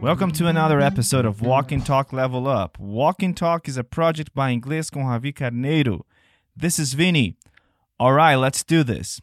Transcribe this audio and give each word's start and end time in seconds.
Welcome 0.00 0.32
to 0.32 0.46
another 0.46 0.80
episode 0.80 1.26
of 1.26 1.42
Walk 1.42 1.72
and 1.72 1.84
Talk 1.84 2.10
Level 2.10 2.48
Up. 2.48 2.78
Walk 2.78 3.22
and 3.22 3.36
Talk 3.36 3.68
is 3.68 3.76
a 3.76 3.84
project 3.84 4.34
by 4.34 4.50
Inglês 4.50 4.90
com 4.90 5.02
Javi 5.02 5.30
Carneiro. 5.34 6.04
This 6.56 6.78
is 6.78 6.94
Vinny. 6.94 7.36
All 7.98 8.14
right, 8.14 8.36
let's 8.36 8.64
do 8.64 8.82
this. 8.82 9.20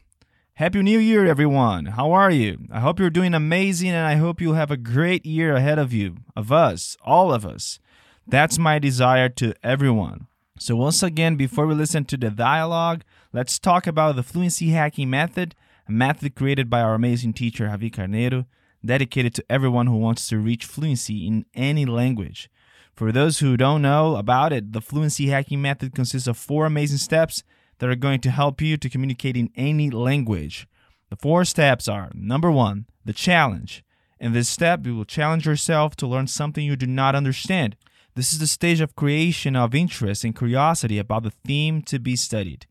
Happy 0.54 0.80
New 0.80 1.00
Year, 1.00 1.26
everyone. 1.26 1.86
How 1.86 2.12
are 2.12 2.30
you? 2.30 2.58
I 2.70 2.78
hope 2.78 3.00
you're 3.00 3.10
doing 3.10 3.34
amazing 3.34 3.90
and 3.90 4.06
I 4.06 4.14
hope 4.14 4.40
you'll 4.40 4.54
have 4.54 4.70
a 4.70 4.76
great 4.76 5.26
year 5.26 5.56
ahead 5.56 5.80
of 5.80 5.92
you, 5.92 6.18
of 6.36 6.52
us, 6.52 6.96
all 7.02 7.34
of 7.34 7.44
us. 7.44 7.80
That's 8.24 8.56
my 8.56 8.78
desire 8.78 9.28
to 9.30 9.54
everyone. 9.64 10.28
So, 10.60 10.76
once 10.76 11.02
again, 11.02 11.34
before 11.34 11.66
we 11.66 11.74
listen 11.74 12.04
to 12.04 12.16
the 12.16 12.30
dialogue, 12.30 13.02
let's 13.32 13.58
talk 13.58 13.88
about 13.88 14.14
the 14.14 14.22
fluency 14.22 14.68
hacking 14.68 15.10
method, 15.10 15.56
a 15.88 15.92
method 15.92 16.36
created 16.36 16.70
by 16.70 16.82
our 16.82 16.94
amazing 16.94 17.32
teacher 17.32 17.66
Javi 17.66 17.92
Carneiro, 17.92 18.46
dedicated 18.84 19.34
to 19.34 19.44
everyone 19.50 19.86
who 19.86 19.96
wants 19.96 20.28
to 20.28 20.38
reach 20.38 20.64
fluency 20.64 21.26
in 21.26 21.44
any 21.54 21.84
language. 21.84 22.48
For 22.94 23.12
those 23.12 23.38
who 23.38 23.56
don't 23.56 23.82
know 23.82 24.16
about 24.16 24.52
it, 24.52 24.72
the 24.72 24.80
fluency 24.80 25.28
hacking 25.28 25.62
method 25.62 25.94
consists 25.94 26.26
of 26.26 26.36
four 26.36 26.66
amazing 26.66 26.98
steps 26.98 27.42
that 27.78 27.88
are 27.88 27.94
going 27.94 28.20
to 28.20 28.30
help 28.30 28.60
you 28.60 28.76
to 28.76 28.88
communicate 28.88 29.36
in 29.36 29.50
any 29.54 29.90
language. 29.90 30.66
The 31.10 31.16
four 31.16 31.44
steps 31.44 31.88
are 31.88 32.10
number 32.12 32.50
one, 32.50 32.86
the 33.04 33.12
challenge. 33.12 33.84
In 34.20 34.32
this 34.32 34.48
step, 34.48 34.84
you 34.84 34.96
will 34.96 35.04
challenge 35.04 35.46
yourself 35.46 35.94
to 35.96 36.06
learn 36.06 36.26
something 36.26 36.64
you 36.64 36.76
do 36.76 36.86
not 36.86 37.14
understand. 37.14 37.76
This 38.14 38.32
is 38.32 38.40
the 38.40 38.48
stage 38.48 38.80
of 38.80 38.96
creation 38.96 39.54
of 39.54 39.76
interest 39.76 40.24
and 40.24 40.36
curiosity 40.36 40.98
about 40.98 41.22
the 41.22 41.30
theme 41.30 41.82
to 41.82 42.00
be 42.00 42.16
studied. 42.16 42.66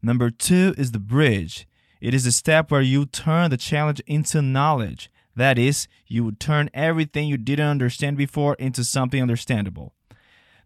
Number 0.00 0.30
two 0.30 0.74
is 0.78 0.92
the 0.92 0.98
bridge. 0.98 1.68
It 2.00 2.14
is 2.14 2.24
the 2.24 2.32
step 2.32 2.70
where 2.70 2.80
you 2.80 3.04
turn 3.04 3.50
the 3.50 3.56
challenge 3.58 4.00
into 4.06 4.40
knowledge. 4.40 5.10
That 5.36 5.58
is, 5.58 5.86
you 6.06 6.24
would 6.24 6.40
turn 6.40 6.70
everything 6.72 7.28
you 7.28 7.36
didn't 7.36 7.68
understand 7.68 8.16
before 8.16 8.54
into 8.54 8.82
something 8.82 9.20
understandable. 9.20 9.92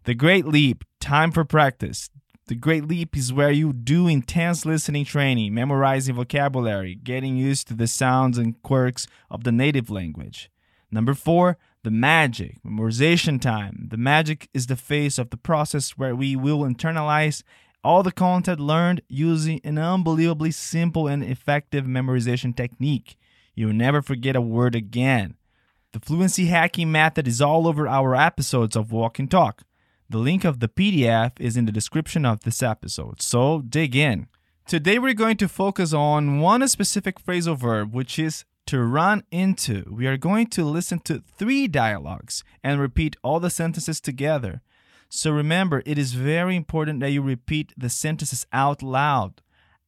The 0.05 0.15
Great 0.15 0.45
Leap, 0.45 0.83
time 0.99 1.31
for 1.31 1.43
practice. 1.43 2.09
The 2.47 2.55
Great 2.55 2.87
Leap 2.87 3.15
is 3.15 3.31
where 3.31 3.51
you 3.51 3.73
do 3.73 4.07
intense 4.07 4.65
listening 4.65 5.05
training, 5.05 5.53
memorizing 5.53 6.15
vocabulary, 6.15 6.95
getting 6.95 7.37
used 7.37 7.67
to 7.67 7.73
the 7.73 7.87
sounds 7.87 8.37
and 8.37 8.61
quirks 8.63 9.07
of 9.29 9.43
the 9.43 9.51
native 9.51 9.89
language. 9.89 10.49
Number 10.89 11.13
four, 11.13 11.57
the 11.83 11.91
magic, 11.91 12.61
memorization 12.63 13.39
time. 13.39 13.87
The 13.89 13.97
magic 13.97 14.49
is 14.53 14.67
the 14.67 14.75
phase 14.75 15.19
of 15.19 15.29
the 15.29 15.37
process 15.37 15.91
where 15.91 16.15
we 16.15 16.35
will 16.35 16.59
internalize 16.59 17.43
all 17.83 18.03
the 18.03 18.11
content 18.11 18.59
learned 18.59 19.01
using 19.07 19.59
an 19.63 19.77
unbelievably 19.77 20.51
simple 20.51 21.07
and 21.07 21.23
effective 21.23 21.85
memorization 21.85 22.55
technique. 22.55 23.17
You'll 23.55 23.73
never 23.73 24.01
forget 24.01 24.35
a 24.35 24.41
word 24.41 24.75
again. 24.75 25.35
The 25.93 25.99
fluency 25.99 26.45
hacking 26.45 26.91
method 26.91 27.27
is 27.27 27.41
all 27.41 27.67
over 27.67 27.87
our 27.87 28.15
episodes 28.15 28.75
of 28.75 28.91
Walk 28.91 29.19
and 29.19 29.29
Talk. 29.29 29.63
The 30.09 30.17
link 30.17 30.43
of 30.43 30.59
the 30.59 30.67
PDF 30.67 31.39
is 31.39 31.57
in 31.57 31.65
the 31.65 31.71
description 31.71 32.25
of 32.25 32.41
this 32.41 32.63
episode, 32.63 33.21
so 33.21 33.61
dig 33.61 33.95
in. 33.95 34.27
Today 34.67 34.99
we're 34.99 35.13
going 35.13 35.37
to 35.37 35.47
focus 35.49 35.93
on 35.93 36.39
one 36.39 36.65
specific 36.67 37.21
phrasal 37.23 37.57
verb, 37.57 37.93
which 37.93 38.17
is 38.17 38.45
to 38.67 38.81
run 38.81 39.23
into. 39.31 39.83
We 39.89 40.07
are 40.07 40.17
going 40.17 40.47
to 40.47 40.63
listen 40.63 40.99
to 40.99 41.23
three 41.37 41.67
dialogues 41.67 42.43
and 42.63 42.79
repeat 42.79 43.17
all 43.21 43.39
the 43.39 43.49
sentences 43.49 43.99
together. 43.99 44.61
So 45.09 45.31
remember, 45.31 45.83
it 45.85 45.97
is 45.97 46.13
very 46.13 46.55
important 46.55 47.01
that 47.01 47.11
you 47.11 47.21
repeat 47.21 47.73
the 47.75 47.89
sentences 47.89 48.45
out 48.53 48.81
loud. 48.81 49.41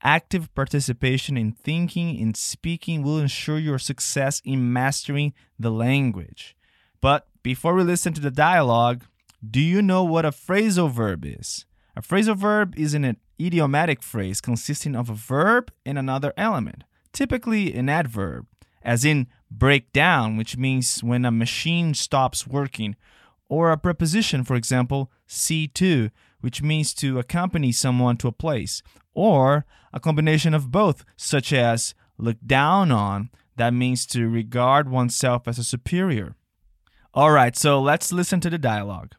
Active 0.06 0.54
participation 0.54 1.38
in 1.38 1.54
thinking 1.54 2.22
and 2.22 2.36
speaking 2.36 3.04
will 3.04 3.20
ensure 3.20 3.58
your 3.58 3.80
success 3.80 4.42
in 4.44 4.74
mastering 4.74 5.34
the 5.58 5.72
language. 5.72 6.58
But 7.00 7.28
before 7.42 7.74
we 7.74 7.84
listen 7.84 8.14
to 8.14 8.22
the 8.22 8.30
dialogue, 8.30 9.06
do 9.50 9.62
you 9.62 9.82
know 9.82 10.04
what 10.04 10.26
a 10.26 10.32
phrasal 10.32 10.92
verb 10.92 11.26
is? 11.26 11.66
A 11.96 12.02
phrasal 12.02 12.36
verb 12.36 12.74
is 12.78 12.94
an 12.94 13.16
idiomatic 13.40 14.04
phrase 14.04 14.42
consisting 14.42 14.94
of 14.96 15.10
a 15.10 15.14
verb 15.14 15.72
and 15.86 15.98
another 15.98 16.34
element, 16.36 16.84
typically 17.14 17.74
an 17.74 17.88
adverb, 17.88 18.46
as 18.82 19.06
in 19.06 19.28
break 19.50 19.94
down, 19.94 20.36
which 20.36 20.58
means 20.58 21.02
when 21.02 21.24
a 21.24 21.32
machine 21.32 21.94
stops 21.94 22.46
working, 22.46 22.96
or 23.48 23.72
a 23.72 23.78
preposition, 23.78 24.44
for 24.44 24.56
example, 24.56 25.12
see 25.28 25.68
to, 25.68 26.10
which 26.42 26.62
means 26.62 26.94
to 26.96 27.20
accompany 27.20 27.72
someone 27.72 28.18
to 28.18 28.28
a 28.28 28.32
place, 28.32 28.82
or 29.14 29.66
a 29.92 30.00
combination 30.00 30.54
of 30.54 30.72
both, 30.72 31.06
such 31.18 31.54
as 31.54 31.94
look 32.18 32.38
down 32.46 32.92
on, 32.92 33.30
that 33.56 33.74
means 33.74 34.06
to 34.08 34.28
regard 34.28 34.90
oneself 34.90 35.48
as 35.48 35.60
a 35.60 35.64
superior. 35.64 36.36
All 37.14 37.32
right, 37.32 37.56
so 37.56 37.80
let's 37.80 38.12
listen 38.12 38.40
to 38.42 38.50
the 38.50 38.58
dialogue. 38.58 39.14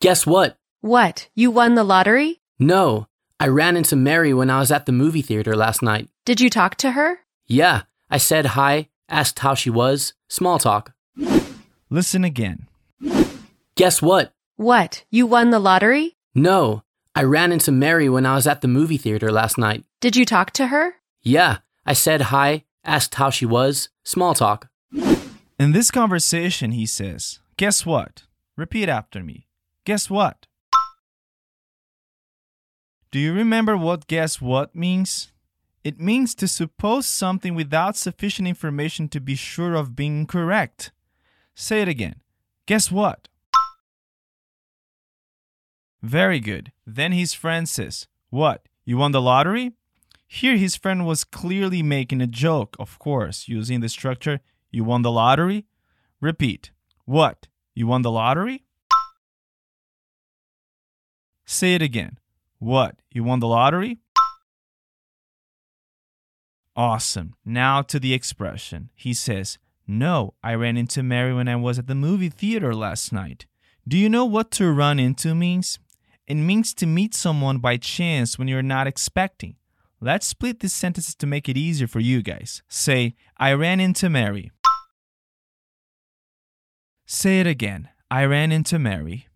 Guess 0.00 0.26
what? 0.26 0.58
What? 0.80 1.28
You 1.34 1.50
won 1.50 1.74
the 1.74 1.84
lottery? 1.84 2.42
No, 2.58 3.06
I 3.40 3.48
ran 3.48 3.76
into 3.76 3.96
Mary 3.96 4.34
when 4.34 4.50
I 4.50 4.58
was 4.58 4.70
at 4.70 4.86
the 4.86 4.92
movie 4.92 5.22
theater 5.22 5.56
last 5.56 5.82
night. 5.82 6.08
Did 6.24 6.40
you 6.40 6.50
talk 6.50 6.76
to 6.76 6.92
her? 6.92 7.20
Yeah, 7.46 7.82
I 8.10 8.18
said 8.18 8.46
hi, 8.46 8.88
asked 9.08 9.38
how 9.38 9.54
she 9.54 9.70
was, 9.70 10.12
small 10.28 10.58
talk. 10.58 10.92
Listen 11.88 12.24
again. 12.24 12.68
Guess 13.74 14.02
what? 14.02 14.32
What? 14.56 15.04
You 15.10 15.26
won 15.26 15.50
the 15.50 15.58
lottery? 15.58 16.16
No, 16.34 16.82
I 17.14 17.24
ran 17.24 17.52
into 17.52 17.70
Mary 17.70 18.08
when 18.08 18.24
I 18.24 18.34
was 18.34 18.46
at 18.46 18.62
the 18.62 18.68
movie 18.68 18.96
theater 18.96 19.30
last 19.30 19.58
night. 19.58 19.84
Did 20.00 20.16
you 20.16 20.24
talk 20.24 20.50
to 20.52 20.68
her? 20.68 20.94
Yeah, 21.20 21.58
I 21.84 21.92
said 21.92 22.22
hi, 22.22 22.64
asked 22.84 23.16
how 23.16 23.28
she 23.28 23.44
was, 23.44 23.90
small 24.02 24.32
talk. 24.32 24.68
In 25.58 25.72
this 25.72 25.90
conversation, 25.90 26.72
he 26.72 26.86
says, 26.86 27.40
Guess 27.58 27.84
what? 27.84 28.24
Repeat 28.56 28.88
after 28.88 29.22
me. 29.22 29.46
Guess 29.84 30.08
what? 30.08 30.46
Do 33.10 33.18
you 33.18 33.34
remember 33.34 33.76
what 33.76 34.06
guess 34.06 34.40
what 34.40 34.74
means? 34.74 35.32
It 35.84 36.00
means 36.00 36.34
to 36.36 36.48
suppose 36.48 37.06
something 37.06 37.54
without 37.54 37.96
sufficient 37.96 38.48
information 38.48 39.08
to 39.08 39.20
be 39.20 39.34
sure 39.34 39.74
of 39.74 39.94
being 39.94 40.26
correct. 40.26 40.92
Say 41.54 41.82
it 41.82 41.88
again. 41.88 42.22
Guess 42.64 42.90
what? 42.90 43.28
Very 46.02 46.40
good. 46.40 46.72
Then 46.86 47.12
his 47.12 47.32
friend 47.32 47.68
says, 47.68 48.08
What? 48.30 48.66
You 48.84 48.98
won 48.98 49.12
the 49.12 49.20
lottery? 49.20 49.72
Here 50.26 50.56
his 50.56 50.76
friend 50.76 51.06
was 51.06 51.24
clearly 51.24 51.82
making 51.82 52.20
a 52.20 52.26
joke, 52.26 52.74
of 52.78 52.98
course, 52.98 53.48
using 53.48 53.80
the 53.80 53.88
structure, 53.88 54.40
You 54.70 54.84
won 54.84 55.02
the 55.02 55.12
lottery? 55.12 55.66
Repeat. 56.20 56.72
What? 57.04 57.48
You 57.74 57.86
won 57.86 58.02
the 58.02 58.10
lottery? 58.10 58.64
Say 61.44 61.74
it 61.74 61.82
again. 61.82 62.18
What? 62.58 62.96
You 63.10 63.24
won 63.24 63.40
the 63.40 63.46
lottery? 63.46 63.98
Awesome. 66.74 67.34
Now 67.44 67.82
to 67.82 68.00
the 68.00 68.14
expression. 68.14 68.90
He 68.94 69.12
says, 69.12 69.58
No, 69.86 70.34
I 70.42 70.54
ran 70.54 70.76
into 70.76 71.02
Mary 71.02 71.34
when 71.34 71.48
I 71.48 71.56
was 71.56 71.78
at 71.78 71.86
the 71.86 71.94
movie 71.94 72.30
theater 72.30 72.74
last 72.74 73.12
night. 73.12 73.46
Do 73.86 73.98
you 73.98 74.08
know 74.08 74.24
what 74.24 74.50
to 74.52 74.72
run 74.72 74.98
into 74.98 75.34
means? 75.34 75.78
It 76.32 76.36
means 76.36 76.72
to 76.76 76.86
meet 76.86 77.14
someone 77.14 77.58
by 77.58 77.76
chance 77.76 78.38
when 78.38 78.48
you're 78.48 78.62
not 78.62 78.86
expecting. 78.86 79.56
Let's 80.00 80.26
split 80.26 80.60
these 80.60 80.72
sentences 80.72 81.14
to 81.16 81.26
make 81.26 81.46
it 81.46 81.58
easier 81.58 81.86
for 81.86 82.00
you 82.00 82.22
guys. 82.22 82.62
Say, 82.68 83.16
I 83.36 83.52
ran 83.52 83.80
into 83.80 84.08
Mary. 84.08 84.50
Say 87.04 87.40
it 87.40 87.46
again. 87.46 87.90
I 88.10 88.24
ran 88.24 88.50
into 88.50 88.78
Mary. 88.78 89.26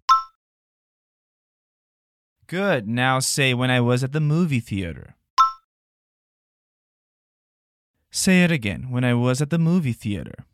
Good. 2.46 2.88
Now 2.88 3.18
say, 3.18 3.52
when 3.52 3.70
I 3.70 3.82
was 3.82 4.02
at 4.02 4.12
the 4.12 4.20
movie 4.20 4.60
theater. 4.60 5.16
Say 8.10 8.42
it 8.42 8.50
again. 8.50 8.86
When 8.88 9.04
I 9.04 9.12
was 9.12 9.42
at 9.42 9.50
the 9.50 9.58
movie 9.58 9.92
theater. 9.92 10.46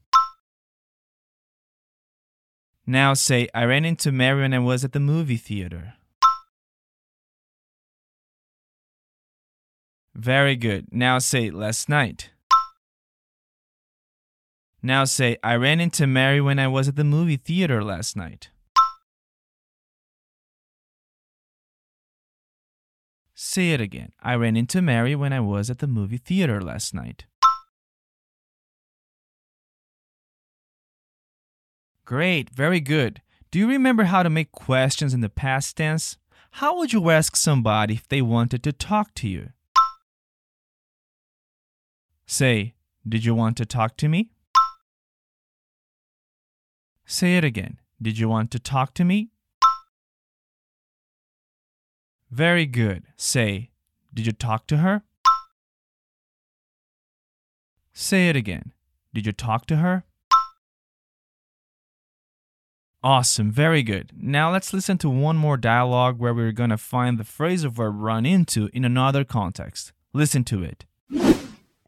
Now 2.84 3.14
say, 3.14 3.46
I 3.54 3.64
ran 3.64 3.84
into 3.84 4.10
Mary 4.10 4.40
when 4.40 4.52
I 4.52 4.58
was 4.58 4.84
at 4.84 4.90
the 4.90 4.98
movie 4.98 5.36
theater. 5.36 5.94
Very 10.14 10.56
good. 10.56 10.88
Now 10.92 11.18
say, 11.18 11.50
last 11.50 11.88
night. 11.88 12.30
Now 14.82 15.04
say, 15.04 15.36
I 15.42 15.54
ran 15.54 15.80
into 15.80 16.06
Mary 16.06 16.40
when 16.40 16.58
I 16.58 16.68
was 16.68 16.88
at 16.88 16.96
the 16.96 17.04
movie 17.04 17.36
theater 17.36 17.82
last 17.82 18.16
night. 18.16 18.50
Say 23.34 23.72
it 23.72 23.80
again. 23.80 24.12
I 24.22 24.34
ran 24.34 24.56
into 24.56 24.82
Mary 24.82 25.14
when 25.14 25.32
I 25.32 25.40
was 25.40 25.70
at 25.70 25.78
the 25.78 25.86
movie 25.86 26.18
theater 26.18 26.60
last 26.60 26.94
night. 26.94 27.24
Great, 32.04 32.50
very 32.50 32.80
good. 32.80 33.22
Do 33.50 33.58
you 33.58 33.68
remember 33.68 34.04
how 34.04 34.22
to 34.22 34.30
make 34.30 34.52
questions 34.52 35.14
in 35.14 35.20
the 35.20 35.28
past 35.28 35.76
tense? 35.76 36.16
How 36.52 36.76
would 36.76 36.92
you 36.92 37.10
ask 37.10 37.36
somebody 37.36 37.94
if 37.94 38.08
they 38.08 38.20
wanted 38.20 38.62
to 38.64 38.72
talk 38.72 39.14
to 39.16 39.28
you? 39.28 39.50
Say, 42.32 42.72
Did 43.06 43.26
you 43.26 43.34
want 43.34 43.58
to 43.58 43.66
talk 43.66 43.98
to 43.98 44.08
me? 44.08 44.30
Say 47.04 47.36
it 47.36 47.44
again. 47.44 47.78
Did 48.00 48.16
you 48.18 48.26
want 48.26 48.50
to 48.52 48.58
talk 48.58 48.94
to 48.94 49.04
me? 49.04 49.28
Very 52.30 52.64
good. 52.64 53.04
Say, 53.18 53.68
Did 54.14 54.24
you 54.24 54.32
talk 54.32 54.66
to 54.68 54.78
her? 54.78 55.02
Say 57.92 58.30
it 58.30 58.36
again. 58.36 58.72
Did 59.12 59.26
you 59.26 59.32
talk 59.32 59.66
to 59.66 59.76
her? 59.76 60.04
Awesome, 63.04 63.52
very 63.52 63.82
good. 63.82 64.12
Now 64.16 64.50
let's 64.50 64.72
listen 64.72 64.96
to 64.98 65.10
one 65.10 65.36
more 65.36 65.58
dialogue 65.58 66.18
where 66.18 66.32
we're 66.32 66.52
going 66.52 66.70
to 66.70 66.78
find 66.78 67.18
the 67.18 67.24
phrasal 67.24 67.72
verb 67.72 67.96
run 67.98 68.24
into 68.24 68.70
in 68.72 68.86
another 68.86 69.22
context. 69.22 69.92
Listen 70.14 70.44
to 70.44 70.62
it. 70.62 70.86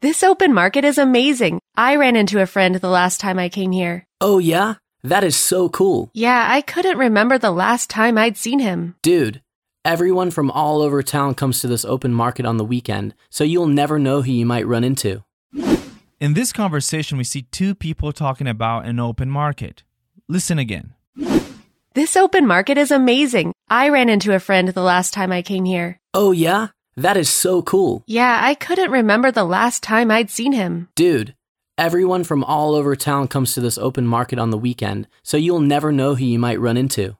This 0.05 0.21
open 0.21 0.53
market 0.53 0.85
is 0.85 0.99
amazing. 0.99 1.59
I 1.75 1.95
ran 1.95 2.15
into 2.15 2.39
a 2.39 2.45
friend 2.45 2.75
the 2.75 2.89
last 2.89 3.19
time 3.19 3.39
I 3.39 3.49
came 3.49 3.71
here. 3.71 4.05
Oh, 4.21 4.37
yeah? 4.37 4.75
That 5.03 5.23
is 5.23 5.35
so 5.35 5.67
cool. 5.67 6.11
Yeah, 6.13 6.45
I 6.47 6.61
couldn't 6.61 6.99
remember 6.99 7.39
the 7.39 7.49
last 7.49 7.89
time 7.89 8.15
I'd 8.15 8.37
seen 8.37 8.59
him. 8.59 8.97
Dude, 9.01 9.41
everyone 9.83 10.29
from 10.29 10.51
all 10.51 10.83
over 10.83 11.01
town 11.01 11.33
comes 11.33 11.59
to 11.61 11.67
this 11.67 11.83
open 11.83 12.13
market 12.13 12.45
on 12.45 12.57
the 12.57 12.63
weekend, 12.63 13.15
so 13.31 13.43
you'll 13.43 13.65
never 13.65 13.97
know 13.97 14.21
who 14.21 14.31
you 14.31 14.45
might 14.45 14.67
run 14.67 14.83
into. 14.83 15.23
In 16.19 16.35
this 16.35 16.53
conversation, 16.53 17.17
we 17.17 17.23
see 17.23 17.41
two 17.41 17.73
people 17.73 18.11
talking 18.13 18.47
about 18.47 18.85
an 18.85 18.99
open 18.99 19.31
market. 19.31 19.81
Listen 20.27 20.59
again. 20.59 20.93
This 21.95 22.15
open 22.15 22.45
market 22.45 22.77
is 22.77 22.91
amazing. 22.91 23.53
I 23.69 23.89
ran 23.89 24.09
into 24.09 24.35
a 24.35 24.39
friend 24.39 24.67
the 24.67 24.83
last 24.83 25.15
time 25.15 25.31
I 25.31 25.41
came 25.41 25.65
here. 25.65 25.99
Oh, 26.13 26.31
yeah? 26.31 26.67
That 26.97 27.17
is 27.17 27.29
so 27.29 27.61
cool. 27.61 28.03
Yeah, 28.07 28.39
I 28.41 28.53
couldn't 28.55 28.89
remember 28.89 29.29
the 29.31 29.43
last 29.43 29.83
time 29.83 30.09
I'd 30.09 30.29
seen 30.29 30.53
him. 30.53 30.87
Dude, 30.95 31.35
everyone 31.77 32.23
from 32.23 32.43
all 32.43 32.73
over 32.73 32.95
town 32.95 33.27
comes 33.27 33.53
to 33.53 33.61
this 33.61 33.77
open 33.77 34.07
market 34.07 34.39
on 34.39 34.49
the 34.49 34.57
weekend, 34.57 35.07
so 35.21 35.35
you'll 35.35 35.59
never 35.59 35.91
know 35.91 36.15
who 36.15 36.23
you 36.23 36.39
might 36.39 36.59
run 36.59 36.77
into. 36.77 37.17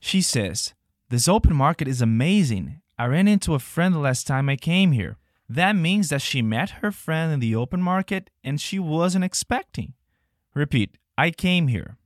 She 0.00 0.20
says, 0.20 0.74
This 1.10 1.28
open 1.28 1.54
market 1.54 1.86
is 1.86 2.02
amazing. 2.02 2.80
I 2.98 3.06
ran 3.06 3.28
into 3.28 3.54
a 3.54 3.60
friend 3.60 3.94
the 3.94 4.00
last 4.00 4.26
time 4.26 4.48
I 4.48 4.56
came 4.56 4.90
here. 4.92 5.16
That 5.48 5.76
means 5.76 6.08
that 6.08 6.22
she 6.22 6.42
met 6.42 6.70
her 6.82 6.90
friend 6.90 7.32
in 7.32 7.38
the 7.38 7.54
open 7.54 7.80
market 7.80 8.30
and 8.42 8.60
she 8.60 8.78
wasn't 8.80 9.24
expecting. 9.24 9.92
Repeat, 10.54 10.96
I 11.16 11.30
came 11.30 11.68
here. 11.68 11.98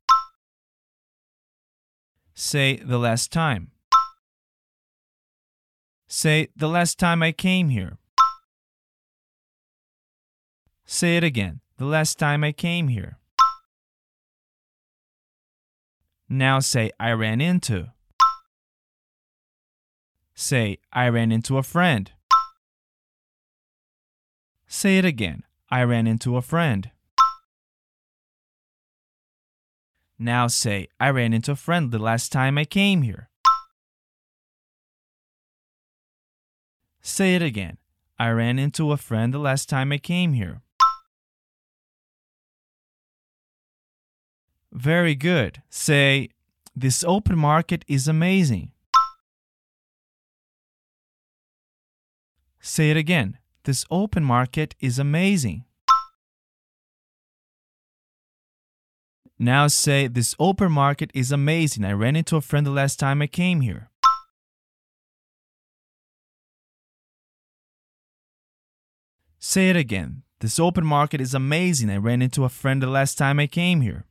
Say 2.34 2.76
the 2.76 2.98
last 2.98 3.32
time. 3.32 3.70
Say 6.08 6.48
the 6.56 6.68
last 6.68 6.98
time 6.98 7.22
I 7.22 7.32
came 7.32 7.68
here. 7.68 7.98
Say 10.84 11.16
it 11.16 11.24
again. 11.24 11.60
The 11.78 11.84
last 11.84 12.18
time 12.18 12.44
I 12.44 12.52
came 12.52 12.88
here. 12.88 13.18
Now 16.28 16.60
say 16.60 16.90
I 16.98 17.12
ran 17.12 17.40
into. 17.40 17.92
Say 20.34 20.78
I 20.92 21.08
ran 21.08 21.32
into 21.32 21.58
a 21.58 21.62
friend. 21.62 22.12
Say 24.66 24.98
it 24.98 25.04
again. 25.04 25.42
I 25.70 25.82
ran 25.82 26.06
into 26.06 26.36
a 26.36 26.42
friend. 26.42 26.90
Now 30.18 30.46
say, 30.46 30.88
I 30.98 31.10
ran 31.10 31.34
into 31.34 31.52
a 31.52 31.56
friend 31.56 31.90
the 31.90 31.98
last 31.98 32.32
time 32.32 32.56
I 32.56 32.64
came 32.64 33.02
here. 33.02 33.28
Say 37.06 37.36
it 37.36 37.42
again. 37.42 37.78
I 38.18 38.30
ran 38.30 38.58
into 38.58 38.90
a 38.90 38.96
friend 38.96 39.32
the 39.32 39.38
last 39.38 39.68
time 39.68 39.92
I 39.92 39.98
came 39.98 40.32
here. 40.32 40.60
Very 44.72 45.14
good. 45.14 45.62
Say, 45.70 46.30
this 46.74 47.04
open 47.04 47.38
market 47.38 47.84
is 47.86 48.08
amazing. 48.08 48.72
Say 52.60 52.90
it 52.90 52.96
again. 52.96 53.38
This 53.62 53.84
open 53.88 54.24
market 54.24 54.74
is 54.80 54.98
amazing. 54.98 55.62
Now 59.38 59.68
say, 59.68 60.08
This 60.08 60.34
open 60.40 60.72
market 60.72 61.12
is 61.14 61.30
amazing. 61.30 61.84
I 61.84 61.92
ran 61.92 62.16
into 62.16 62.34
a 62.34 62.40
friend 62.40 62.66
the 62.66 62.72
last 62.72 62.98
time 62.98 63.22
I 63.22 63.28
came 63.28 63.60
here. 63.60 63.90
Say 69.48 69.70
it 69.70 69.76
again. 69.76 70.24
This 70.40 70.58
open 70.58 70.84
market 70.84 71.20
is 71.20 71.32
amazing. 71.32 71.88
I 71.88 71.98
ran 71.98 72.20
into 72.20 72.42
a 72.42 72.48
friend 72.48 72.82
the 72.82 72.88
last 72.88 73.16
time 73.16 73.38
I 73.38 73.46
came 73.46 73.80
here. 73.80 74.04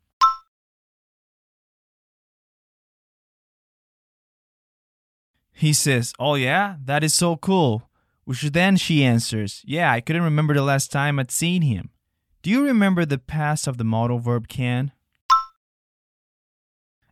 He 5.52 5.74
says, 5.74 6.14
Oh, 6.18 6.36
yeah? 6.36 6.78
That 6.86 7.04
is 7.04 7.14
so 7.14 7.36
cool. 7.36 7.90
Which 8.24 8.44
then 8.44 8.78
she 8.78 9.04
answers, 9.04 9.62
Yeah, 9.66 9.92
I 9.92 10.00
couldn't 10.00 10.24
remember 10.24 10.54
the 10.54 10.62
last 10.62 10.90
time 10.90 11.20
I'd 11.20 11.32
seen 11.32 11.64
him. 11.64 11.90
Do 12.42 12.50
you 12.50 12.64
remember 12.64 13.06
the 13.06 13.18
past 13.18 13.68
of 13.68 13.78
the 13.78 13.84
modal 13.84 14.20
verb 14.20 14.48
can? 14.48 14.94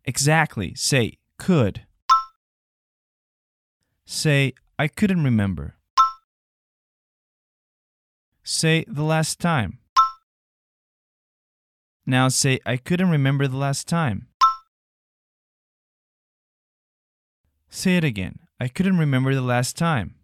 Exactly. 0.06 0.74
Say, 0.76 1.18
could. 1.38 1.86
Say, 4.06 4.54
I 4.80 4.88
couldn't 4.88 5.26
remember. 5.26 5.76
Say, 8.44 8.84
the 8.88 9.04
last 9.04 9.40
time. 9.40 9.80
Now 12.06 12.28
say, 12.28 12.60
I 12.66 12.76
couldn't 12.76 13.10
remember 13.10 13.48
the 13.48 13.58
last 13.58 13.88
time. 13.88 14.28
Say 17.70 17.96
it 17.96 18.04
again. 18.04 18.40
I 18.60 18.68
couldn't 18.68 18.98
remember 18.98 19.34
the 19.34 19.42
last 19.42 19.78
time. 19.78 20.16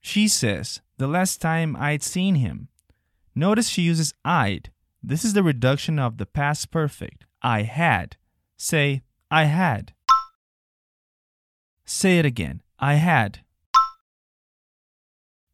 She 0.00 0.28
says, 0.28 0.80
the 0.98 1.08
last 1.08 1.40
time 1.40 1.76
I'd 1.76 2.02
seen 2.02 2.36
him. 2.36 2.68
Notice 3.34 3.68
she 3.68 3.82
uses 3.82 4.14
I'd. 4.24 4.70
This 5.02 5.24
is 5.24 5.34
the 5.34 5.42
reduction 5.42 5.98
of 5.98 6.18
the 6.18 6.26
past 6.26 6.70
perfect. 6.70 7.24
I 7.42 7.62
had. 7.62 8.16
Say, 8.56 9.02
I 9.30 9.44
had. 9.44 9.92
Say 11.84 12.18
it 12.18 12.24
again. 12.24 12.62
I 12.78 12.94
had. 12.94 13.40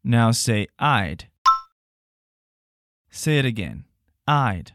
Now 0.03 0.31
say, 0.31 0.67
I'd. 0.79 1.29
Say 3.11 3.39
it 3.39 3.45
again. 3.45 3.85
I'd. 4.27 4.73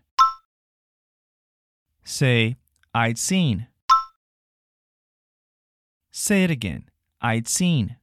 Say, 2.04 2.58
I'd 2.94 3.18
seen. 3.18 3.68
Say 6.12 6.44
it 6.44 6.52
again. 6.52 6.90
I'd 7.22 7.48
seen. 7.48 7.98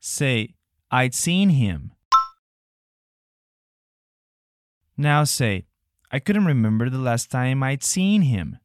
Say, 0.00 0.54
I'd 0.90 1.14
seen 1.14 1.50
him. 1.50 1.92
Now 4.96 5.24
say, 5.24 5.64
I 6.10 6.18
couldn't 6.18 6.44
remember 6.44 6.90
the 6.90 6.98
last 6.98 7.30
time 7.30 7.62
I'd 7.62 7.82
seen 7.82 8.22
him. 8.22 8.58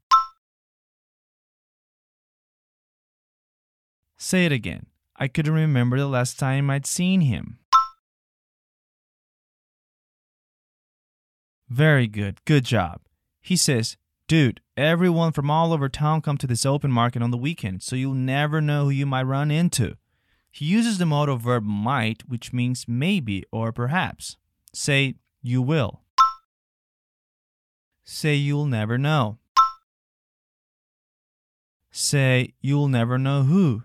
Say 4.17 4.45
it 4.45 4.51
again. 4.51 4.88
I 5.15 5.27
couldn't 5.27 5.53
remember 5.53 5.98
the 5.98 6.08
last 6.08 6.39
time 6.39 6.70
I'd 6.70 6.86
seen 6.86 7.22
him. 7.22 7.60
Very 11.70 12.08
good. 12.08 12.43
Good 12.46 12.65
job. 12.65 13.01
He 13.41 13.55
says, 13.55 13.98
Dude, 14.27 14.62
everyone 14.77 15.32
from 15.32 15.51
all 15.51 15.74
over 15.74 15.89
town 15.89 16.22
come 16.22 16.38
to 16.38 16.48
this 16.48 16.65
open 16.65 16.91
market 16.91 17.22
on 17.22 17.32
the 17.32 17.38
weekend, 17.38 17.84
so 17.84 17.96
you'll 17.96 18.13
never 18.13 18.62
know 18.62 18.86
who 18.86 18.89
you 18.91 19.05
might 19.05 19.24
run 19.24 19.51
into. 19.51 19.98
He 20.51 20.65
uses 20.65 20.98
the 20.98 21.05
modal 21.05 21.38
verb 21.38 21.63
might, 21.63 22.29
which 22.29 22.53
means 22.53 22.86
maybe 22.88 23.43
or 23.51 23.72
perhaps. 23.72 24.38
Say, 24.72 25.15
you 25.41 25.62
will. 25.62 26.01
Say, 28.05 28.36
you'll 28.36 28.65
never 28.65 28.98
know. 28.98 29.39
Say, 31.91 32.53
you'll 32.62 32.88
never 32.88 33.17
know 33.17 33.43
who. 33.43 33.84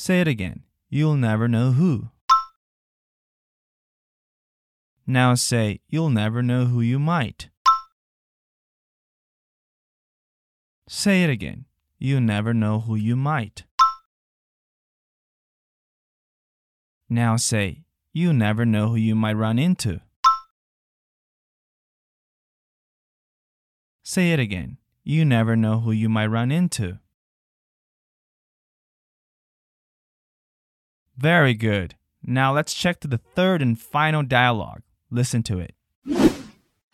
Say 0.00 0.20
it 0.20 0.28
again. 0.28 0.62
You'll 0.88 1.16
never 1.16 1.48
know 1.48 1.72
who. 1.72 2.10
Now 5.08 5.34
say, 5.34 5.80
you'll 5.88 6.10
never 6.10 6.40
know 6.40 6.66
who 6.66 6.80
you 6.80 7.00
might. 7.00 7.48
Say 10.88 11.24
it 11.24 11.30
again. 11.30 11.64
You 11.98 12.20
never 12.20 12.54
know 12.54 12.78
who 12.78 12.94
you 12.94 13.16
might. 13.16 13.64
Now 17.10 17.34
say, 17.34 17.82
you 18.12 18.32
never 18.32 18.64
know 18.64 18.90
who 18.90 18.96
you 18.96 19.16
might 19.16 19.34
run 19.34 19.58
into. 19.58 20.00
Say 24.04 24.30
it 24.30 24.38
again. 24.38 24.78
You 25.02 25.24
never 25.24 25.56
know 25.56 25.80
who 25.80 25.90
you 25.90 26.08
might 26.08 26.28
run 26.28 26.52
into. 26.52 27.00
Very 31.18 31.54
good. 31.54 31.96
Now 32.22 32.54
let's 32.54 32.72
check 32.72 33.00
to 33.00 33.08
the 33.08 33.18
third 33.18 33.60
and 33.60 33.78
final 33.78 34.22
dialogue. 34.22 34.82
Listen 35.10 35.42
to 35.44 35.58
it. 35.58 35.74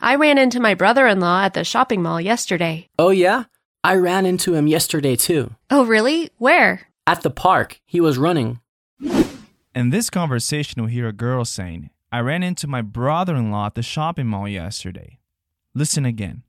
I 0.01 0.17
ran 0.17 0.39
into 0.39 0.61
my 0.61 0.75
brother 0.75 1.07
in 1.07 1.21
law 1.21 1.43
at 1.43 1.55
the 1.55 1.63
shopping 1.63 2.03
mall 2.03 2.21
yesterday. 2.21 2.89
Oh, 2.99 3.11
yeah? 3.11 3.45
I 3.83 3.97
ran 3.97 4.25
into 4.25 4.55
him 4.55 4.67
yesterday 4.67 5.15
too. 5.15 5.55
Oh, 5.71 5.85
really? 5.85 6.31
Where? 6.39 6.89
At 7.07 7.23
the 7.23 7.31
park. 7.31 7.81
He 7.85 8.01
was 8.01 8.17
running. 8.17 8.61
In 9.75 9.91
this 9.91 10.09
conversation, 10.09 10.83
we 10.85 10.93
hear 10.93 11.09
a 11.09 11.13
girl 11.13 11.45
saying, 11.45 11.91
I 12.11 12.21
ran 12.21 12.43
into 12.43 12.67
my 12.67 12.81
brother 12.81 13.35
in 13.35 13.51
law 13.51 13.67
at 13.67 13.75
the 13.75 13.83
shopping 13.83 14.27
mall 14.27 14.49
yesterday. 14.49 15.19
Listen 15.75 16.07
again. 16.07 16.45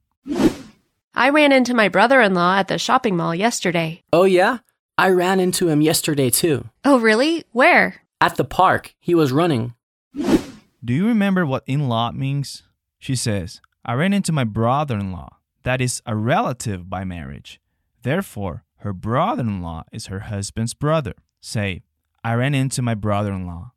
I 1.13 1.29
ran 1.29 1.51
into 1.51 1.73
my 1.73 1.89
brother 1.89 2.21
in 2.21 2.33
law 2.33 2.57
at 2.57 2.67
the 2.67 2.77
shopping 2.77 3.17
mall 3.17 3.35
yesterday. 3.35 4.03
Oh, 4.13 4.23
yeah? 4.23 4.59
I 4.97 5.09
ran 5.09 5.39
into 5.41 5.67
him 5.67 5.81
yesterday 5.81 6.29
too. 6.29 6.69
Oh, 6.85 6.99
really? 6.99 7.43
Where? 7.51 8.01
At 8.21 8.37
the 8.37 8.45
park. 8.45 8.95
He 8.99 9.13
was 9.13 9.31
running. 9.31 9.73
Do 10.13 10.93
you 10.93 11.05
remember 11.07 11.45
what 11.45 11.63
in 11.67 11.89
law 11.89 12.11
means? 12.11 12.63
She 12.97 13.15
says, 13.15 13.59
I 13.83 13.93
ran 13.93 14.13
into 14.13 14.31
my 14.31 14.45
brother 14.45 14.97
in 14.97 15.11
law. 15.11 15.37
That 15.63 15.81
is 15.81 16.01
a 16.05 16.15
relative 16.15 16.89
by 16.89 17.03
marriage. 17.03 17.59
Therefore, 18.03 18.63
her 18.77 18.93
brother 18.93 19.41
in 19.41 19.61
law 19.61 19.83
is 19.91 20.07
her 20.07 20.21
husband's 20.21 20.73
brother. 20.73 21.13
Say, 21.41 21.83
I 22.23 22.35
ran 22.35 22.55
into 22.55 22.81
my 22.81 22.95
brother 22.95 23.33
in 23.33 23.45
law. 23.45 23.71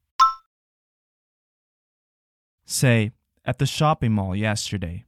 Say, 2.64 3.10
at 3.44 3.58
the 3.58 3.66
shopping 3.66 4.12
mall 4.12 4.37
yesterday. 4.37 5.04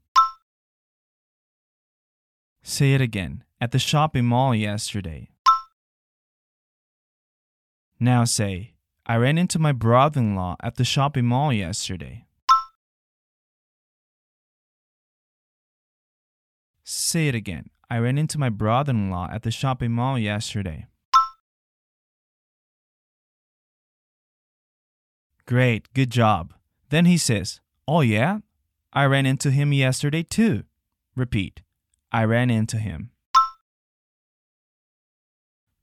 Say 2.62 2.94
it 2.94 3.00
again, 3.00 3.44
at 3.60 3.70
the 3.70 3.78
shopping 3.78 4.24
mall 4.24 4.54
yesterday. 4.54 5.28
Now 8.02 8.24
say, 8.24 8.72
I 9.04 9.16
ran 9.16 9.36
into 9.36 9.58
my 9.58 9.72
brother 9.72 10.20
in 10.20 10.34
law 10.34 10.56
at 10.62 10.76
the 10.76 10.84
shopping 10.84 11.26
mall 11.26 11.52
yesterday. 11.52 12.24
Say 16.82 17.28
it 17.28 17.34
again. 17.34 17.68
I 17.90 17.98
ran 17.98 18.16
into 18.16 18.38
my 18.38 18.48
brother 18.48 18.92
in 18.92 19.10
law 19.10 19.28
at 19.30 19.42
the 19.42 19.50
shopping 19.50 19.92
mall 19.92 20.18
yesterday. 20.18 20.86
Great, 25.46 25.92
good 25.92 26.10
job. 26.10 26.54
Then 26.88 27.04
he 27.04 27.18
says, 27.18 27.60
Oh, 27.86 28.00
yeah? 28.00 28.38
I 28.94 29.04
ran 29.04 29.26
into 29.26 29.50
him 29.50 29.74
yesterday 29.74 30.22
too. 30.22 30.64
Repeat, 31.14 31.60
I 32.10 32.24
ran 32.24 32.48
into 32.48 32.78
him. 32.78 33.10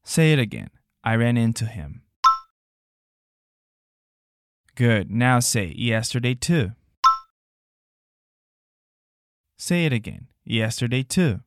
Say 0.03 0.33
it 0.33 0.39
again. 0.39 0.71
I 1.03 1.15
ran 1.15 1.38
into 1.38 1.65
him. 1.65 2.01
Good. 4.77 5.10
Now 5.10 5.39
say 5.39 5.74
yesterday 5.75 6.36
too. 6.36 6.74
Say 9.57 9.88
it 9.88 9.91
again. 9.91 10.27
Yesterday 10.46 11.01
too. 11.01 11.39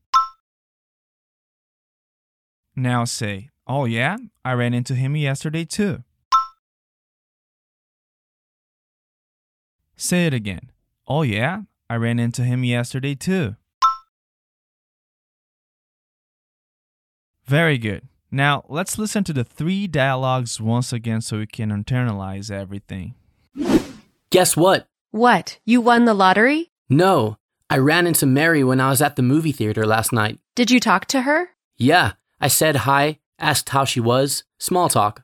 Now 2.74 3.04
say, 3.04 3.50
Oh 3.68 3.84
yeah, 3.84 4.16
I 4.44 4.54
ran 4.54 4.74
into 4.74 4.96
him 4.96 5.14
yesterday 5.14 5.64
too. 5.64 6.02
Say 9.96 10.26
it 10.26 10.34
again. 10.34 10.72
Oh 11.06 11.22
yeah, 11.22 11.60
I 11.88 11.94
ran 11.94 12.18
into 12.18 12.42
him 12.42 12.64
yesterday 12.64 13.14
too. 13.14 13.54
Very 17.44 17.78
good. 17.78 18.08
Now 18.32 18.64
let's 18.68 18.98
listen 18.98 19.22
to 19.22 19.32
the 19.32 19.44
three 19.44 19.86
dialogues 19.86 20.60
once 20.60 20.92
again 20.92 21.20
so 21.20 21.38
we 21.38 21.46
can 21.46 21.70
internalize 21.70 22.50
everything. 22.50 23.14
Guess 24.30 24.56
what? 24.56 24.86
What? 25.10 25.58
You 25.64 25.80
won 25.80 26.04
the 26.04 26.14
lottery? 26.14 26.70
No. 26.88 27.36
I 27.68 27.78
ran 27.78 28.06
into 28.06 28.26
Mary 28.26 28.64
when 28.64 28.80
I 28.80 28.90
was 28.90 29.02
at 29.02 29.16
the 29.16 29.22
movie 29.22 29.52
theater 29.52 29.86
last 29.86 30.12
night. 30.12 30.38
Did 30.54 30.70
you 30.70 30.80
talk 30.80 31.06
to 31.06 31.22
her? 31.22 31.50
Yeah. 31.76 32.12
I 32.40 32.48
said 32.48 32.76
hi, 32.76 33.18
asked 33.38 33.68
how 33.68 33.84
she 33.84 34.00
was, 34.00 34.44
small 34.58 34.88
talk. 34.88 35.22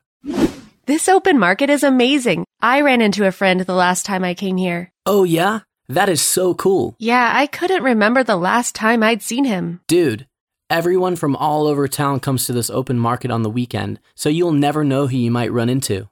This 0.85 1.09
open 1.09 1.39
market 1.39 1.69
is 1.69 1.83
amazing. 1.83 2.45
I 2.61 2.81
ran 2.81 3.01
into 3.01 3.25
a 3.25 3.31
friend 3.31 3.61
the 3.61 3.73
last 3.73 4.05
time 4.05 4.23
I 4.23 4.33
came 4.33 4.57
here. 4.57 4.91
Oh, 5.05 5.23
yeah? 5.23 5.61
That 5.89 6.09
is 6.09 6.21
so 6.21 6.53
cool. 6.53 6.95
Yeah, 6.99 7.31
I 7.33 7.47
couldn't 7.47 7.83
remember 7.83 8.23
the 8.23 8.35
last 8.35 8.75
time 8.75 9.03
I'd 9.03 9.21
seen 9.21 9.45
him. 9.45 9.81
Dude, 9.87 10.27
everyone 10.69 11.15
from 11.15 11.35
all 11.35 11.65
over 11.65 11.87
town 11.87 12.19
comes 12.19 12.45
to 12.45 12.53
this 12.53 12.69
open 12.69 12.99
market 12.99 13.31
on 13.31 13.43
the 13.43 13.49
weekend, 13.49 13.99
so 14.15 14.29
you'll 14.29 14.51
never 14.51 14.83
know 14.83 15.07
who 15.07 15.17
you 15.17 15.31
might 15.31 15.51
run 15.51 15.69
into. 15.69 16.09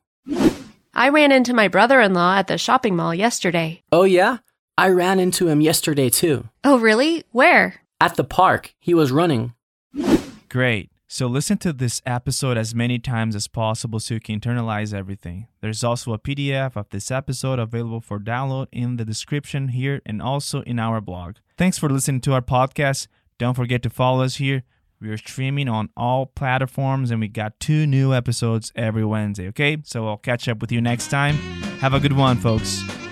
I 0.98 1.10
ran 1.10 1.34
into 1.34 1.54
my 1.54 1.68
brother 1.68 2.00
in 2.00 2.14
law 2.14 2.38
at 2.38 2.48
the 2.48 2.58
shopping 2.58 2.96
mall 2.96 3.14
yesterday. 3.14 3.84
Oh, 3.92 4.04
yeah? 4.04 4.38
I 4.78 4.88
ran 4.90 5.20
into 5.20 5.50
him 5.50 5.60
yesterday 5.60 6.10
too. 6.10 6.48
Oh, 6.64 6.80
really? 6.80 7.24
Where? 7.32 7.82
At 8.00 8.16
the 8.16 8.24
park. 8.24 8.74
He 8.80 8.94
was 8.94 9.12
running. 9.12 9.54
Great. 10.48 10.90
So 11.08 11.28
listen 11.28 11.58
to 11.60 11.74
this 11.74 12.02
episode 12.06 12.58
as 12.58 12.74
many 12.74 12.98
times 12.98 13.36
as 13.36 13.48
possible 13.50 14.00
so 14.00 14.14
you 14.14 14.20
can 14.22 14.40
internalize 14.40 14.94
everything. 14.94 15.48
There's 15.60 15.84
also 15.84 16.14
a 16.14 16.20
PDF 16.20 16.78
of 16.78 16.90
this 16.90 17.12
episode 17.12 17.60
available 17.60 18.00
for 18.00 18.18
download 18.18 18.68
in 18.72 18.96
the 18.96 19.06
description 19.06 19.70
here 19.70 20.02
and 20.06 20.22
also 20.22 20.62
in 20.62 20.80
our 20.80 21.02
blog. 21.02 21.36
Thanks 21.58 21.78
for 21.78 21.90
listening 21.90 22.22
to 22.22 22.34
our 22.34 22.42
podcast. 22.42 23.08
Don't 23.38 23.54
forget 23.54 23.84
to 23.84 23.90
follow 23.90 24.24
us 24.24 24.38
here. 24.38 24.64
We 25.02 25.10
are 25.10 25.18
streaming 25.18 25.68
on 25.70 25.90
all 25.96 26.26
platforms 26.26 27.12
and 27.12 27.20
we 27.20 27.28
got 27.28 27.60
two 27.60 27.86
new 27.86 28.14
episodes 28.14 28.72
every 28.76 29.06
Wednesday, 29.06 29.48
okay? 29.50 29.78
So 29.84 30.08
I'll 30.08 30.18
catch 30.18 30.48
up 30.48 30.60
with 30.60 30.72
you 30.72 30.82
next 30.82 31.10
time. 31.10 31.36
Have 31.80 31.94
a 31.94 32.00
good 32.00 32.14
one, 32.14 32.38
folks. 32.38 33.05